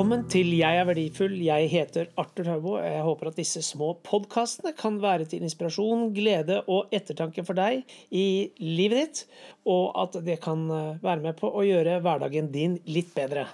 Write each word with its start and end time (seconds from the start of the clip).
Velkommen 0.00 0.22
til 0.32 0.54
Jeg 0.56 0.78
er 0.80 0.86
verdifull. 0.88 1.34
Jeg 1.44 1.66
heter 1.68 2.06
Arthur 2.16 2.46
Haubo. 2.48 2.70
Jeg 2.80 3.02
håper 3.04 3.28
at 3.28 3.36
disse 3.36 3.60
små 3.60 3.90
podkastene 4.00 4.72
kan 4.72 4.96
være 5.02 5.26
til 5.28 5.44
inspirasjon, 5.44 6.06
glede 6.16 6.62
og 6.72 6.88
ettertanke 6.96 7.44
for 7.44 7.52
deg 7.58 7.82
i 8.08 8.48
livet 8.64 8.96
ditt, 8.96 9.20
og 9.68 9.92
at 10.00 10.16
det 10.24 10.38
kan 10.40 10.64
eh, 10.72 11.04
være 11.04 11.20
med 11.26 11.36
på 11.36 11.52
å 11.52 11.66
gjøre 11.68 11.98
hverdagen 12.00 12.48
din 12.48 12.78
litt 12.88 13.12
bedre. 13.12 13.44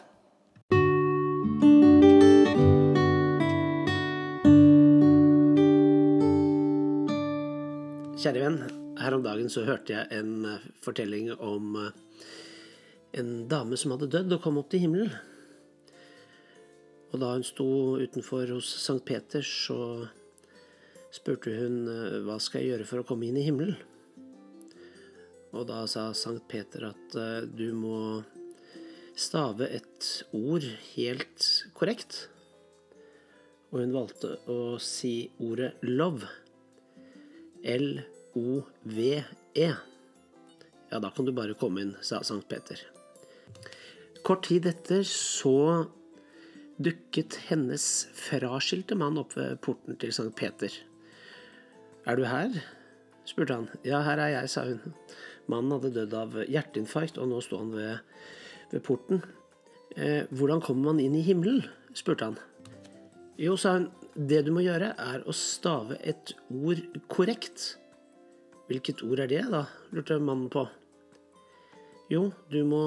Kjære 8.23 8.47
venn, 8.47 8.63
her 9.03 9.19
om 9.19 9.27
dagen 9.27 9.51
så 9.51 9.67
hørte 9.67 9.99
jeg 9.99 10.23
en 10.23 10.53
eh, 10.55 10.75
fortelling 10.87 11.33
om 11.41 11.81
eh, 11.89 12.05
en 13.19 13.41
dame 13.51 13.75
som 13.75 13.99
hadde 13.99 14.15
dødd 14.15 14.39
og 14.39 14.47
kom 14.47 14.63
opp 14.63 14.71
til 14.71 14.87
himmelen. 14.87 15.35
Og 17.17 17.21
da 17.23 17.31
hun 17.33 17.45
sto 17.49 17.67
utenfor 17.97 18.51
hos 18.53 18.69
Sankt 18.77 19.07
Peter, 19.09 19.41
så 19.41 20.05
spurte 21.17 21.55
hun 21.57 21.87
eh, 21.89 22.19
hva 22.27 22.37
skal 22.37 22.61
jeg 22.61 22.75
gjøre 22.75 22.89
for 22.91 23.01
å 23.01 23.07
komme 23.09 23.31
inn 23.31 23.39
i 23.41 23.45
himmelen? 23.47 23.79
Og 25.57 25.65
da 25.71 25.79
sa 25.89 26.11
Sankt 26.13 26.45
Peter 26.53 26.91
at 26.91 27.17
du 27.57 27.71
må 27.73 28.21
stave 29.17 29.71
et 29.79 30.11
ord 30.37 30.69
helt 30.93 31.49
korrekt. 31.73 32.27
Og 33.73 33.81
hun 33.81 33.97
valgte 33.97 34.37
å 34.53 34.77
si 34.77 35.33
ordet 35.41 35.73
'love'. 35.81 36.29
L-O-V-E. 37.65 39.69
Ja, 40.93 41.01
da 41.01 41.09
kan 41.09 41.25
du 41.25 41.33
bare 41.33 41.57
komme 41.57 41.81
inn, 41.81 41.97
sa 42.05 42.21
Sankt 42.21 42.53
Peter. 42.53 42.77
Kort 44.21 44.53
tid 44.53 44.69
etter 44.69 45.01
så 45.09 45.89
dukket 46.83 47.39
hennes 47.49 48.07
fraskilte 48.17 48.97
mann 48.99 49.19
opp 49.21 49.37
ved 49.37 49.61
porten 49.65 49.97
til 50.01 50.13
Sankt 50.15 50.37
Peter. 50.39 50.73
Er 52.07 52.19
du 52.19 52.27
her? 52.29 52.53
spurte 53.27 53.57
han. 53.57 53.69
Ja, 53.83 54.03
her 54.07 54.21
er 54.23 54.35
jeg, 54.37 54.51
sa 54.53 54.63
hun. 54.69 54.95
Mannen 55.51 55.73
hadde 55.75 55.95
dødd 55.95 56.15
av 56.15 56.37
hjerteinfarkt, 56.47 57.19
og 57.19 57.31
nå 57.31 57.41
sto 57.43 57.59
han 57.59 57.73
ved, 57.75 57.99
ved 58.71 58.85
porten. 58.87 59.23
Eh, 59.97 60.29
hvordan 60.31 60.63
kommer 60.63 60.93
man 60.93 61.03
inn 61.03 61.17
i 61.19 61.25
himmelen? 61.27 61.65
spurte 61.97 62.29
han. 62.29 62.39
Jo, 63.41 63.57
sa 63.59 63.79
hun, 63.79 63.89
det 64.15 64.45
du 64.47 64.53
må 64.55 64.63
gjøre, 64.65 64.93
er 64.95 65.25
å 65.27 65.35
stave 65.35 65.99
et 66.07 66.35
ord 66.53 66.83
korrekt. 67.13 67.75
Hvilket 68.71 69.03
ord 69.07 69.25
er 69.25 69.33
det, 69.33 69.43
da? 69.51 69.65
lurte 69.95 70.21
mannen 70.21 70.51
på. 70.53 70.67
Jo, 72.13 72.29
du 72.53 72.61
må 72.69 72.83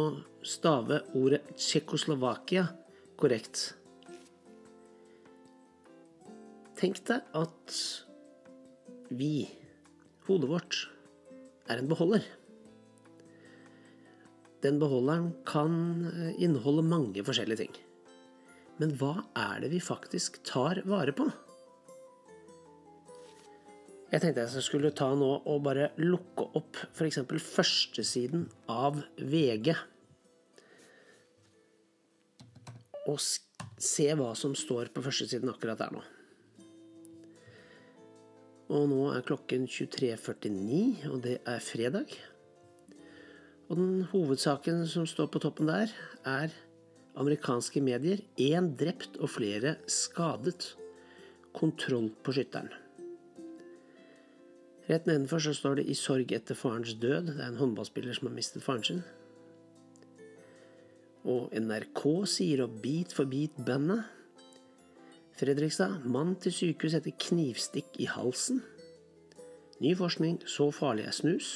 stave 0.47 1.01
ordet 1.17 1.41
Tsjekkoslovakia 1.57 2.69
korrekt. 3.19 3.73
Tenk 6.80 7.02
deg 7.09 7.25
at 7.35 7.77
vi, 9.11 9.49
hodet 10.30 10.47
vårt, 10.47 10.77
er 11.67 11.81
en 11.81 11.89
beholder. 11.91 12.23
Den 14.63 14.80
beholderen 14.80 15.33
kan 15.47 15.73
inneholde 16.39 16.86
mange 16.88 17.23
forskjellige 17.27 17.66
ting. 17.66 17.73
Men 18.80 18.94
hva 18.95 19.25
er 19.36 19.59
det 19.63 19.73
vi 19.73 19.81
faktisk 19.83 20.39
tar 20.47 20.80
vare 20.88 21.11
på? 21.16 21.27
Jeg 24.09 24.23
tenkte 24.23 24.45
jeg 24.45 24.64
skulle 24.66 24.93
ta 24.95 25.09
nå 25.19 25.27
og 25.52 25.66
bare 25.67 25.91
lukke 25.99 26.47
opp 26.58 26.80
f.eks. 26.93 27.19
førstesiden 27.43 28.47
av 28.71 29.02
VG. 29.19 29.73
Og 33.11 33.20
se 33.20 34.08
hva 34.15 34.32
som 34.37 34.55
står 34.55 34.93
på 34.95 35.03
førstesiden 35.03 35.52
akkurat 35.52 35.83
der 35.83 35.93
nå. 35.93 36.05
Og 38.69 38.85
nå 38.91 39.05
er 39.15 39.23
klokken 39.25 39.63
23.49, 39.65 41.07
og 41.09 41.23
det 41.23 41.39
er 41.41 41.61
fredag. 41.63 42.11
Og 43.69 43.77
den 43.77 44.03
hovedsaken 44.11 44.83
som 44.89 45.07
står 45.09 45.31
på 45.33 45.41
toppen 45.41 45.69
der, 45.69 45.89
er 46.21 46.53
amerikanske 47.17 47.81
medier 47.81 48.21
én 48.37 48.75
drept 48.77 49.17
og 49.17 49.33
flere 49.33 49.75
skadet. 49.89 50.75
Kontroll 51.53 52.11
på 52.21 52.35
skytteren. 52.37 52.69
Rett 54.89 55.05
nedenfor 55.09 55.41
så 55.41 55.53
står 55.53 55.75
det 55.75 55.85
'I 55.89 55.93
sorg 55.93 56.31
etter 56.31 56.55
farens 56.55 56.93
død'. 56.93 57.25
Det 57.25 57.41
er 57.41 57.47
en 57.47 57.58
håndballspiller 57.58 58.13
som 58.13 58.27
har 58.27 58.35
mistet 58.35 58.63
faren 58.63 58.83
sin. 58.83 59.03
Og 61.25 61.49
NRK 61.53 62.25
sier 62.25 62.63
opp 62.63 62.81
bit 62.81 63.13
for 63.13 63.25
beat-bandet. 63.25 64.03
Fredrikstad. 65.39 66.02
Mann 66.04 66.33
til 66.44 66.52
sykehus 66.52 66.98
etter 66.98 67.14
knivstikk 67.16 67.95
i 68.04 68.10
halsen. 68.11 68.60
Ny 69.80 69.94
forskning. 69.95 70.42
Så 70.44 70.67
farlig 70.76 71.05
er 71.08 71.16
snus. 71.16 71.52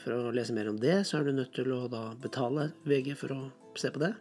For 0.00 0.16
å 0.16 0.32
lese 0.32 0.54
mer 0.56 0.70
om 0.70 0.78
det, 0.80 1.02
så 1.04 1.18
er 1.18 1.26
du 1.26 1.34
nødt 1.36 1.52
til 1.56 1.68
å 1.76 1.82
da 1.92 2.06
betale 2.20 2.70
VG 2.88 3.10
for 3.20 3.34
å 3.36 3.40
se 3.76 3.90
på 3.92 4.00
det. 4.00 4.14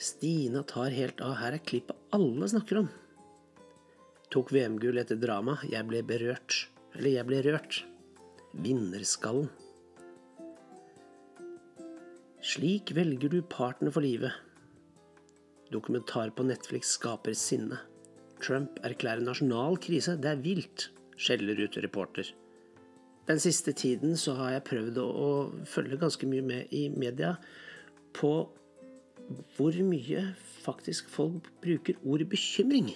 Stina 0.00 0.60
tar 0.68 0.92
helt 0.96 1.24
av. 1.24 1.38
Her 1.40 1.56
er 1.56 1.64
klippet 1.64 2.12
alle 2.16 2.50
snakker 2.52 2.82
om. 2.82 2.92
Tok 4.32 4.52
VM-gull 4.52 5.00
etter 5.00 5.16
drama. 5.20 5.56
Jeg 5.64 5.88
ble 5.88 6.04
berørt. 6.04 6.66
Eller 6.98 7.16
jeg 7.16 7.28
ble 7.30 7.40
rørt. 7.48 7.80
Vinnerskallen. 8.60 9.48
Slik 12.44 12.92
velger 12.96 13.32
du 13.32 13.40
partner 13.44 13.92
for 13.92 14.04
livet. 14.04 14.49
Dokumentar 15.70 16.32
på 16.34 16.44
Netflix 16.46 16.96
skaper 16.96 17.36
sinne. 17.38 17.78
Trump 18.42 18.80
erklærer 18.86 19.22
nasjonal 19.22 19.78
krise. 19.82 20.16
Det 20.18 20.30
er 20.32 20.42
vilt, 20.42 20.88
skjeller 21.20 21.60
ut 21.62 21.78
reporter. 21.84 22.30
Den 23.28 23.38
siste 23.38 23.72
tiden 23.76 24.16
så 24.18 24.34
har 24.38 24.56
jeg 24.56 24.66
prøvd 24.66 24.96
å, 25.02 25.28
følge 25.68 26.00
ganske 26.00 26.26
mye 26.26 26.42
med 26.42 26.72
i 26.74 26.88
media 26.90 27.36
på 28.16 28.32
hvor 29.54 29.76
mye 29.86 30.24
faktisk 30.64 31.12
folk 31.12 31.46
bruker 31.62 32.00
ordet 32.02 32.26
bekymring. 32.32 32.90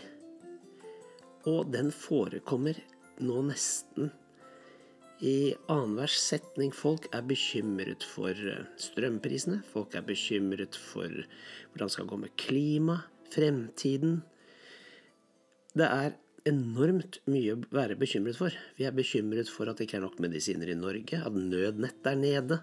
Og 1.46 1.70
den 1.70 1.92
forekommer 1.94 2.80
nå 3.22 3.44
nesten 3.46 4.10
i 5.22 5.54
annenhver 5.70 6.10
setning. 6.10 6.72
Folk 6.74 7.06
er 7.14 7.22
bekymret 7.26 8.04
for 8.06 8.34
eh, 8.34 8.66
strømprisene. 8.80 9.62
Folk 9.70 9.94
er 9.94 10.06
bekymret 10.06 10.78
for 10.78 11.08
hvordan 11.08 11.86
det 11.86 11.94
skal 11.94 12.10
gå 12.10 12.18
med 12.24 12.34
klima, 12.40 12.98
fremtiden. 13.34 14.22
Det 15.74 15.86
er 15.86 16.14
enormt 16.48 17.20
mye 17.30 17.54
å 17.54 17.62
være 17.74 17.96
bekymret 17.98 18.38
for. 18.38 18.54
Vi 18.78 18.86
er 18.86 18.94
bekymret 18.94 19.50
for 19.50 19.70
at 19.70 19.78
det 19.78 19.88
ikke 19.88 20.00
er 20.00 20.06
nok 20.06 20.20
medisiner 20.22 20.70
i 20.70 20.78
Norge, 20.78 21.20
at 21.22 21.34
nødnett 21.34 22.10
er 22.10 22.20
nede 22.20 22.60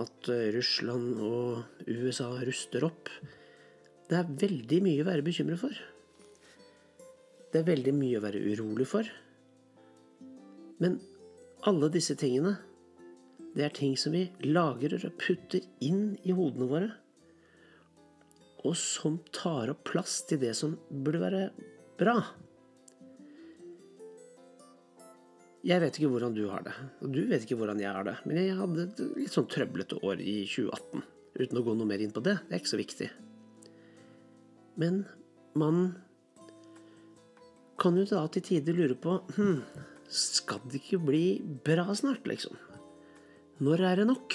at 0.00 0.30
eh, 0.32 0.50
Russland 0.54 1.18
og 1.24 1.86
USA 1.90 2.30
ruster 2.46 2.86
opp. 2.86 3.10
Det 4.10 4.18
er 4.18 4.36
veldig 4.40 4.80
mye 4.84 5.02
å 5.02 5.08
være 5.10 5.26
bekymret 5.26 5.60
for. 5.60 5.74
Det 7.50 7.60
er 7.60 7.66
veldig 7.66 7.94
mye 7.96 8.18
å 8.18 8.24
være 8.24 8.42
urolig 8.52 8.86
for. 8.88 9.06
Men 10.80 10.96
alle 11.68 11.90
disse 11.92 12.16
tingene, 12.18 12.56
det 13.54 13.64
er 13.66 13.74
ting 13.74 13.96
som 13.98 14.14
vi 14.14 14.28
lagrer 14.46 15.02
og 15.02 15.16
putter 15.20 15.64
inn 15.82 16.14
i 16.22 16.34
hodene 16.36 16.68
våre. 16.70 16.90
Og 18.68 18.76
som 18.78 19.18
tar 19.34 19.72
opp 19.72 19.82
plass 19.88 20.20
til 20.28 20.40
det 20.42 20.52
som 20.58 20.76
burde 20.90 21.22
være 21.22 21.42
bra. 22.00 22.16
Jeg 25.66 25.82
vet 25.82 25.96
ikke 25.98 26.08
hvordan 26.12 26.36
du 26.36 26.46
har 26.48 26.62
det, 26.64 26.72
og 27.04 27.10
du 27.12 27.24
vet 27.28 27.42
ikke 27.44 27.58
hvordan 27.60 27.80
jeg 27.82 27.92
har 27.92 28.06
det. 28.06 28.16
Men 28.24 28.38
jeg 28.40 28.56
hadde 28.56 28.84
et 28.86 29.02
litt 29.18 29.34
sånn 29.34 29.48
trøblete 29.50 29.98
år 30.06 30.22
i 30.22 30.38
2018. 30.48 31.02
Uten 31.40 31.60
å 31.60 31.64
gå 31.66 31.74
noe 31.76 31.88
mer 31.88 32.00
inn 32.04 32.14
på 32.14 32.22
det. 32.24 32.38
Det 32.46 32.56
er 32.56 32.62
ikke 32.62 32.72
så 32.72 32.80
viktig. 32.80 33.10
Men 34.80 35.02
man 35.58 35.82
kan 37.80 37.96
jo 37.96 38.06
da 38.08 38.22
til 38.32 38.44
tider 38.44 38.76
lure 38.76 38.96
på 39.00 39.18
hm, 39.36 39.60
Skal 40.10 40.58
det 40.66 40.80
ikke 40.80 40.98
bli 41.06 41.24
bra 41.64 41.86
snart, 41.94 42.26
liksom? 42.26 42.56
Når 43.62 43.82
er 43.86 44.00
det 44.00 44.06
nok? 44.10 44.34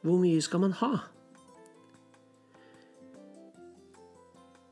Hvor 0.00 0.20
mye 0.22 0.40
skal 0.44 0.62
man 0.62 0.76
ha? 0.80 0.92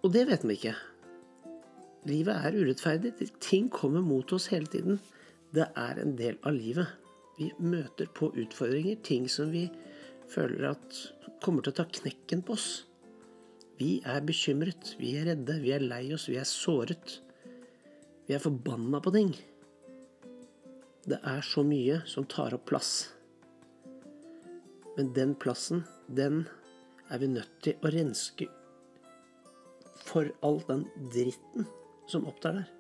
Og 0.06 0.12
det 0.14 0.22
vet 0.28 0.44
vi 0.46 0.56
ikke. 0.56 0.76
Livet 2.06 2.38
er 2.46 2.56
urettferdig. 2.56 3.12
Ting 3.42 3.66
kommer 3.72 4.00
mot 4.00 4.32
oss 4.32 4.46
hele 4.52 4.70
tiden. 4.70 5.00
Det 5.52 5.66
er 5.76 6.00
en 6.00 6.14
del 6.16 6.38
av 6.46 6.54
livet. 6.54 6.94
Vi 7.36 7.50
møter 7.60 8.08
på 8.16 8.30
utfordringer, 8.32 8.96
ting 9.04 9.26
som 9.28 9.50
vi 9.52 9.66
føler 10.30 10.70
at 10.70 11.00
kommer 11.44 11.62
til 11.64 11.74
å 11.74 11.78
ta 11.82 11.84
knekken 11.98 12.44
på 12.46 12.54
oss. 12.54 12.86
Vi 13.76 13.98
er 14.08 14.24
bekymret, 14.24 14.94
vi 14.96 15.12
er 15.18 15.28
redde, 15.32 15.58
vi 15.60 15.74
er 15.74 15.84
lei 15.84 16.06
oss, 16.16 16.30
vi 16.30 16.38
er 16.40 16.48
såret. 16.48 17.18
Vi 18.26 18.34
er 18.34 18.40
forbanna 18.42 19.02
på 19.04 19.12
ting. 19.12 19.34
Det 21.06 21.18
er 21.22 21.42
så 21.46 21.62
mye 21.62 22.00
som 22.10 22.26
tar 22.26 22.54
opp 22.56 22.64
plass. 22.66 22.92
Men 24.96 25.12
den 25.14 25.34
plassen 25.38 25.84
den 26.08 26.44
er 27.12 27.20
vi 27.22 27.28
nødt 27.30 27.52
til 27.62 27.78
å 27.84 27.92
renske 27.94 28.48
for 30.06 30.32
all 30.46 30.58
den 30.66 30.86
dritten 31.14 31.68
som 32.10 32.26
opptar 32.26 32.58
der. 32.58 32.72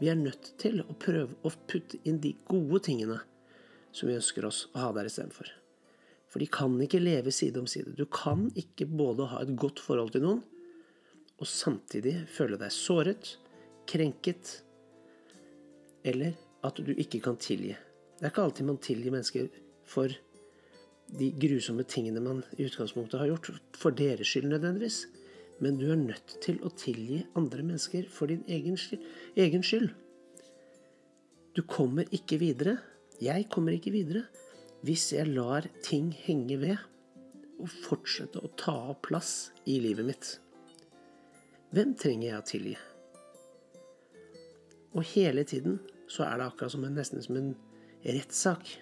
Vi 0.00 0.08
er 0.12 0.20
nødt 0.20 0.52
til 0.60 0.80
å 0.84 0.96
prøve 1.00 1.36
å 1.44 1.52
putte 1.68 2.00
inn 2.08 2.20
de 2.20 2.34
gode 2.48 2.82
tingene 2.88 3.18
som 3.92 4.08
vi 4.08 4.16
ønsker 4.16 4.46
oss 4.48 4.66
å 4.74 4.84
ha 4.84 4.92
der 4.96 5.08
istedenfor. 5.08 5.48
For 6.30 6.40
de 6.40 6.46
kan 6.52 6.76
ikke 6.84 7.02
leve 7.02 7.32
side 7.34 7.58
om 7.60 7.68
side. 7.68 7.96
Du 7.96 8.04
kan 8.06 8.48
ikke 8.60 8.86
både 8.86 9.28
ha 9.32 9.40
et 9.42 9.56
godt 9.58 9.80
forhold 9.82 10.12
til 10.14 10.24
noen 10.24 10.44
og 11.40 11.48
samtidig 11.48 12.26
føle 12.28 12.58
deg 12.60 12.72
såret, 12.74 13.34
krenket, 13.88 14.58
eller 16.04 16.36
at 16.66 16.80
du 16.80 16.92
ikke 16.92 17.22
kan 17.24 17.38
tilgi. 17.40 17.76
Det 18.18 18.26
er 18.26 18.32
ikke 18.32 18.44
alltid 18.44 18.68
man 18.68 18.80
tilgir 18.82 19.14
mennesker 19.14 19.48
for 19.88 20.12
de 21.10 21.30
grusomme 21.42 21.84
tingene 21.88 22.22
man 22.22 22.42
i 22.58 22.66
utgangspunktet 22.68 23.18
har 23.18 23.30
gjort, 23.32 23.48
for 23.74 23.96
deres 23.96 24.28
skyld 24.28 24.50
nødvendigvis. 24.52 25.06
Men 25.60 25.78
du 25.80 25.90
er 25.92 25.98
nødt 26.00 26.36
til 26.44 26.60
å 26.64 26.70
tilgi 26.72 27.24
andre 27.36 27.64
mennesker 27.64 28.06
for 28.12 28.30
din 28.30 28.44
egen 28.48 28.78
skyld. 28.80 29.02
Egen 29.36 29.64
skyld. 29.66 29.90
Du 31.56 31.62
kommer 31.66 32.08
ikke 32.14 32.38
videre. 32.40 32.78
Jeg 33.20 33.48
kommer 33.52 33.74
ikke 33.76 33.92
videre 33.92 34.24
hvis 34.86 35.10
jeg 35.12 35.28
lar 35.28 35.66
ting 35.84 36.08
henge 36.24 36.56
ved 36.60 36.78
og 37.60 37.68
fortsette 37.84 38.40
å 38.40 38.48
ta 38.56 38.72
opp 38.94 39.02
plass 39.10 39.50
i 39.68 39.76
livet 39.82 40.06
mitt. 40.08 40.30
Hvem 41.76 41.92
trenger 42.00 42.30
jeg 42.30 42.38
å 42.38 42.46
tilgi? 42.48 42.76
Og 44.96 45.04
hele 45.12 45.44
tiden 45.46 45.76
så 46.10 46.26
er 46.26 46.40
det 46.40 46.48
akkurat 46.50 46.74
som 46.74 46.84
en, 46.86 46.96
nesten 46.98 47.22
som 47.22 47.38
en 47.38 47.52
rettssak. 48.02 48.72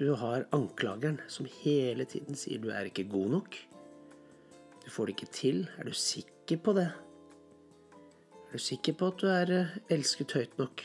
Du 0.00 0.14
har 0.18 0.48
anklageren 0.56 1.20
som 1.30 1.46
hele 1.60 2.06
tiden 2.08 2.38
sier 2.38 2.62
du 2.62 2.70
er 2.74 2.88
ikke 2.88 3.06
god 3.12 3.36
nok. 3.36 3.58
Du 4.80 4.88
får 4.90 5.06
det 5.06 5.16
ikke 5.16 5.34
til. 5.36 5.60
Er 5.78 5.86
du 5.86 5.94
sikker 5.94 6.62
på 6.64 6.74
det? 6.78 6.88
Er 8.48 8.58
du 8.58 8.64
sikker 8.64 8.96
på 8.98 9.10
at 9.12 9.20
du 9.22 9.28
er 9.30 9.52
eh, 9.54 9.74
elsket 9.92 10.34
høyt 10.34 10.56
nok? 10.58 10.82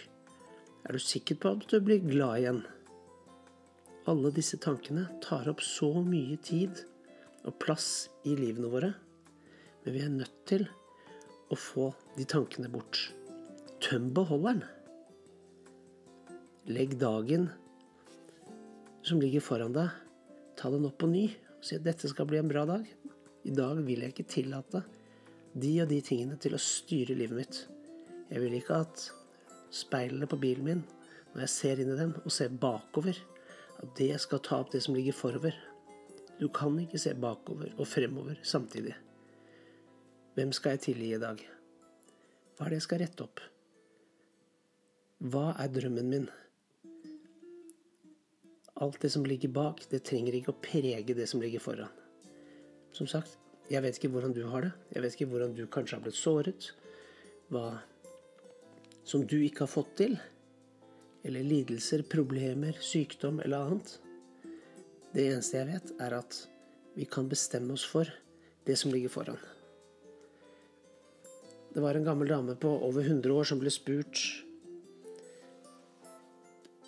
Er 0.86 0.94
du 0.94 1.02
sikker 1.02 1.40
på 1.42 1.56
at 1.56 1.66
du 1.72 1.80
blir 1.82 2.04
glad 2.04 2.44
igjen? 2.44 2.62
Alle 4.06 4.30
disse 4.36 4.60
tankene 4.62 5.08
tar 5.24 5.50
opp 5.50 5.64
så 5.66 5.90
mye 6.06 6.38
tid 6.46 6.84
og 7.48 7.56
plass 7.64 8.12
i 8.28 8.36
livene 8.38 8.70
våre. 8.70 8.92
Men 9.86 9.96
vi 9.96 10.04
er 10.06 10.14
nødt 10.14 10.38
til 10.46 10.68
å 11.50 11.58
få 11.58 11.90
de 12.20 12.28
tankene 12.30 12.70
bort. 12.70 13.08
Tøm 13.82 14.12
beholderen. 14.14 14.62
Legg 16.66 16.96
dagen 16.98 17.50
som 19.06 19.20
ligger 19.22 19.44
foran 19.46 19.74
deg, 19.76 19.92
ta 20.58 20.72
den 20.74 20.88
opp 20.88 20.96
på 20.98 21.10
ny 21.12 21.28
og 21.30 21.66
si 21.66 21.76
at 21.78 21.84
dette 21.86 22.10
skal 22.10 22.26
bli 22.26 22.40
en 22.40 22.48
bra 22.50 22.64
dag. 22.66 22.88
I 23.46 23.52
dag 23.54 23.78
vil 23.86 24.02
jeg 24.02 24.14
ikke 24.16 24.26
tillate 24.32 24.82
de 25.54 25.76
og 25.84 25.92
de 25.92 26.00
tingene 26.02 26.40
til 26.42 26.56
å 26.58 26.62
styre 26.62 27.14
livet 27.14 27.38
mitt. 27.38 27.60
Jeg 28.32 28.42
vil 28.42 28.56
ikke 28.58 28.80
at 28.82 29.04
speilene 29.70 30.26
på 30.26 30.40
bilen 30.42 30.66
min, 30.66 30.82
når 31.36 31.44
jeg 31.46 31.54
ser 31.54 31.82
inn 31.84 31.92
i 31.94 31.98
dem 32.00 32.16
og 32.24 32.34
ser 32.34 32.50
bakover, 32.50 33.20
at 33.78 33.92
det 34.00 34.16
skal 34.24 34.42
ta 34.42 34.58
opp 34.64 34.72
det 34.74 34.82
som 34.88 34.98
ligger 34.98 35.14
forover. 35.14 35.54
Du 36.40 36.48
kan 36.50 36.74
ikke 36.82 36.98
se 37.04 37.14
bakover 37.14 37.76
og 37.76 37.86
fremover 37.92 38.40
samtidig. 38.42 38.96
Hvem 40.34 40.56
skal 40.58 40.74
jeg 40.74 40.84
tilgi 40.88 41.12
i 41.14 41.22
dag? 41.22 41.46
Hva 42.58 42.66
er 42.66 42.74
det 42.74 42.82
jeg 42.82 42.88
skal 42.88 43.04
rette 43.04 43.30
opp? 43.30 43.46
Hva 45.30 45.52
er 45.62 45.70
drømmen 45.78 46.10
min? 46.10 46.28
Alt 48.84 49.00
det 49.02 49.10
som 49.14 49.26
ligger 49.26 49.54
bak, 49.56 49.86
det 49.90 50.04
trenger 50.04 50.36
ikke 50.36 50.52
å 50.52 50.62
prege 50.62 51.16
det 51.16 51.28
som 51.32 51.40
ligger 51.44 51.64
foran. 51.64 51.92
Som 52.96 53.08
sagt, 53.08 53.38
jeg 53.72 53.82
vet 53.82 53.98
ikke 53.98 54.12
hvordan 54.14 54.34
du 54.36 54.44
har 54.52 54.68
det. 54.68 54.72
Jeg 54.94 55.04
vet 55.04 55.16
ikke 55.16 55.30
hvordan 55.32 55.54
du 55.56 55.64
kanskje 55.72 55.98
har 55.98 56.04
blitt 56.04 56.20
såret. 56.20 56.70
Hva 57.54 57.80
som 59.06 59.24
du 59.26 59.38
ikke 59.40 59.64
har 59.64 59.72
fått 59.72 59.96
til. 60.02 60.18
Eller 61.26 61.46
lidelser, 61.46 62.04
problemer, 62.10 62.78
sykdom 62.84 63.40
eller 63.46 63.66
annet. 63.66 63.96
Det 65.16 65.30
eneste 65.32 65.62
jeg 65.62 65.72
vet, 65.72 65.94
er 66.04 66.18
at 66.20 66.40
vi 66.96 67.08
kan 67.10 67.30
bestemme 67.32 67.74
oss 67.76 67.86
for 67.88 68.10
det 68.68 68.76
som 68.80 68.92
ligger 68.92 69.14
foran. 69.14 69.40
Det 71.76 71.84
var 71.84 71.98
en 71.98 72.08
gammel 72.08 72.30
dame 72.32 72.56
på 72.60 72.70
over 72.88 73.04
100 73.04 73.34
år 73.36 73.48
som 73.48 73.60
ble 73.60 73.72
spurt 73.74 74.22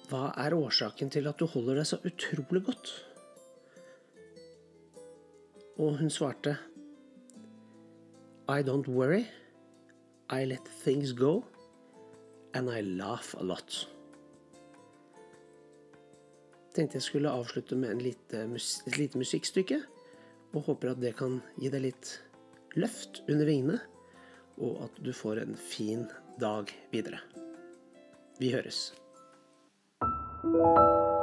hva 0.08 0.30
er 0.40 0.56
årsaken 0.56 1.12
til 1.12 1.28
at 1.28 1.40
du 1.40 1.48
holder 1.52 1.82
deg 1.82 1.88
så 1.90 2.00
utrolig 2.08 2.64
godt? 2.70 2.92
Og 5.78 5.98
hun 6.00 6.10
svarte 6.10 6.56
I 8.48 8.64
don't 8.64 8.88
worry. 8.88 9.26
I 10.30 10.46
let 10.46 10.66
things 10.84 11.12
go. 11.12 11.44
And 12.54 12.70
I 12.70 12.82
laugh 12.82 13.36
a 13.40 13.44
lot. 13.44 13.88
Tenkte 16.74 16.98
jeg 16.98 17.04
skulle 17.04 17.34
avslutte 17.34 17.76
med 17.76 18.02
lite, 18.02 18.46
et 18.88 18.98
lite 18.98 19.20
musikkstykke. 19.20 19.82
Og 20.54 20.62
håper 20.70 20.94
at 20.94 21.02
det 21.04 21.18
kan 21.20 21.42
gi 21.60 21.70
deg 21.74 21.84
litt 21.90 22.14
løft 22.80 23.22
under 23.28 23.46
vingene. 23.50 23.82
Og 24.58 24.88
at 24.88 25.04
du 25.04 25.12
får 25.14 25.44
en 25.44 25.60
fin 25.60 26.08
dag 26.40 26.72
videre. 26.96 27.20
Vi 28.40 28.54
høres. 28.56 28.94
you 30.58 31.17